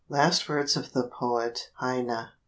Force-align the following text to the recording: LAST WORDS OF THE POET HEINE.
LAST 0.09 0.49
WORDS 0.49 0.75
OF 0.75 0.93
THE 0.93 1.03
POET 1.03 1.69
HEINE. 1.79 2.29